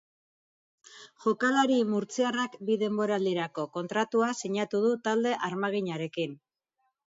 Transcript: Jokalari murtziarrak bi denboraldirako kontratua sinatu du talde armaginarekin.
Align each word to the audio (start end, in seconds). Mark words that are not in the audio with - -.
Jokalari 1.25 1.77
murtziarrak 1.89 2.57
bi 2.71 2.79
denboraldirako 2.85 3.67
kontratua 3.77 4.33
sinatu 4.41 4.83
du 4.89 4.97
talde 5.09 5.37
armaginarekin. 5.53 6.37